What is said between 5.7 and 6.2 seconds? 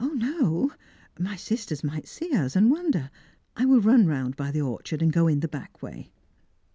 way."